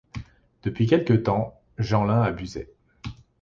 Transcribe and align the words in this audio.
Depuis 0.63 0.87
quelque 0.87 1.13
temps, 1.13 1.61
Jeanlin 1.77 2.23
abusait. 2.23 2.73